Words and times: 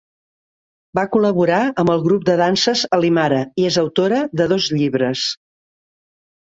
Va 0.99 1.03
col·laborar 1.15 1.59
amb 1.83 1.93
el 1.97 2.01
grup 2.07 2.25
de 2.31 2.39
danses 2.43 2.83
Alimara 2.99 3.45
i 3.65 3.71
és 3.71 3.81
autora 3.87 4.27
de 4.43 4.51
dos 4.57 4.75
llibres. 4.79 5.31